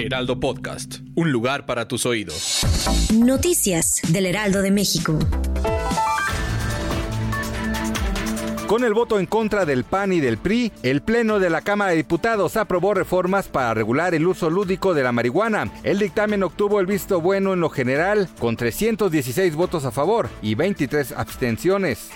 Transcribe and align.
Heraldo 0.00 0.40
Podcast, 0.40 1.00
un 1.14 1.30
lugar 1.30 1.66
para 1.66 1.86
tus 1.86 2.06
oídos. 2.06 2.62
Noticias 3.14 4.00
del 4.08 4.26
Heraldo 4.26 4.62
de 4.62 4.70
México. 4.70 5.18
Con 8.66 8.84
el 8.84 8.94
voto 8.94 9.18
en 9.18 9.26
contra 9.26 9.66
del 9.66 9.84
PAN 9.84 10.12
y 10.12 10.20
del 10.20 10.38
PRI, 10.38 10.72
el 10.82 11.02
Pleno 11.02 11.38
de 11.38 11.50
la 11.50 11.60
Cámara 11.60 11.90
de 11.90 11.98
Diputados 11.98 12.56
aprobó 12.56 12.94
reformas 12.94 13.48
para 13.48 13.74
regular 13.74 14.14
el 14.14 14.26
uso 14.26 14.48
lúdico 14.48 14.94
de 14.94 15.02
la 15.02 15.12
marihuana. 15.12 15.70
El 15.82 15.98
dictamen 15.98 16.44
obtuvo 16.44 16.80
el 16.80 16.86
visto 16.86 17.20
bueno 17.20 17.52
en 17.52 17.60
lo 17.60 17.68
general, 17.68 18.28
con 18.38 18.56
316 18.56 19.54
votos 19.56 19.84
a 19.84 19.90
favor 19.90 20.30
y 20.40 20.54
23 20.54 21.12
abstenciones. 21.12 22.10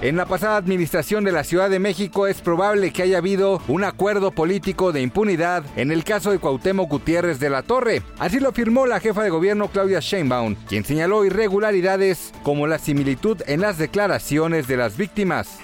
En 0.00 0.16
la 0.16 0.26
pasada 0.26 0.56
administración 0.56 1.24
de 1.24 1.32
la 1.32 1.42
Ciudad 1.42 1.68
de 1.68 1.80
México 1.80 2.28
es 2.28 2.40
probable 2.40 2.92
que 2.92 3.02
haya 3.02 3.18
habido 3.18 3.60
un 3.66 3.82
acuerdo 3.82 4.30
político 4.30 4.92
de 4.92 5.02
impunidad 5.02 5.64
en 5.74 5.90
el 5.90 6.04
caso 6.04 6.30
de 6.30 6.38
Cuauhtémoc 6.38 6.88
Gutiérrez 6.88 7.40
de 7.40 7.50
la 7.50 7.64
Torre. 7.64 8.02
Así 8.20 8.38
lo 8.38 8.50
afirmó 8.50 8.86
la 8.86 9.00
jefa 9.00 9.24
de 9.24 9.30
gobierno 9.30 9.66
Claudia 9.66 9.98
Sheinbaum, 9.98 10.54
quien 10.68 10.84
señaló 10.84 11.24
irregularidades 11.24 12.32
como 12.44 12.68
la 12.68 12.78
similitud 12.78 13.42
en 13.48 13.60
las 13.60 13.76
declaraciones 13.76 14.68
de 14.68 14.76
las 14.76 14.96
víctimas. 14.96 15.58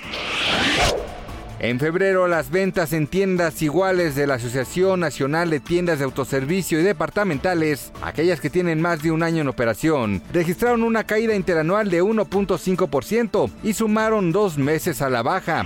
En 1.64 1.80
febrero, 1.80 2.28
las 2.28 2.50
ventas 2.50 2.92
en 2.92 3.06
tiendas 3.06 3.62
iguales 3.62 4.14
de 4.14 4.26
la 4.26 4.34
Asociación 4.34 5.00
Nacional 5.00 5.48
de 5.48 5.60
Tiendas 5.60 5.98
de 5.98 6.04
Autoservicio 6.04 6.78
y 6.78 6.82
Departamentales, 6.82 7.90
aquellas 8.02 8.38
que 8.38 8.50
tienen 8.50 8.82
más 8.82 9.02
de 9.02 9.10
un 9.10 9.22
año 9.22 9.40
en 9.40 9.48
operación, 9.48 10.20
registraron 10.30 10.82
una 10.82 11.04
caída 11.04 11.34
interanual 11.34 11.88
de 11.88 12.02
1.5% 12.02 13.50
y 13.62 13.72
sumaron 13.72 14.30
dos 14.30 14.58
meses 14.58 15.00
a 15.00 15.08
la 15.08 15.22
baja. 15.22 15.64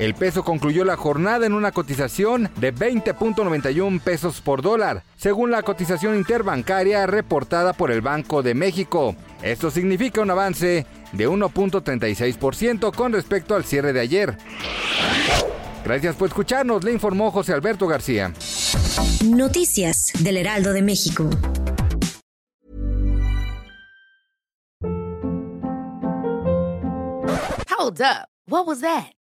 El 0.00 0.14
peso 0.14 0.44
concluyó 0.44 0.84
la 0.84 0.96
jornada 0.96 1.46
en 1.46 1.52
una 1.52 1.70
cotización 1.70 2.50
de 2.56 2.74
20.91 2.74 4.00
pesos 4.00 4.40
por 4.40 4.62
dólar, 4.62 5.04
según 5.16 5.52
la 5.52 5.62
cotización 5.62 6.16
interbancaria 6.16 7.06
reportada 7.06 7.74
por 7.74 7.92
el 7.92 8.00
Banco 8.00 8.42
de 8.42 8.54
México. 8.54 9.14
Esto 9.42 9.70
significa 9.70 10.20
un 10.20 10.30
avance 10.30 10.84
de 11.12 11.28
1.36% 11.28 12.94
con 12.94 13.12
respecto 13.12 13.54
al 13.54 13.64
cierre 13.64 13.92
de 13.92 14.00
ayer. 14.00 14.36
Gracias 15.84 16.16
por 16.16 16.28
escucharnos, 16.28 16.84
le 16.84 16.92
informó 16.92 17.30
José 17.30 17.52
Alberto 17.52 17.86
García. 17.86 18.32
Noticias 19.24 20.12
del 20.20 20.36
Heraldo 20.36 20.72
de 20.72 20.82
México. 20.82 21.30
Hold 27.78 28.00
up. 28.02 28.28
What 28.48 28.66
was 28.66 28.80
that? 28.80 29.17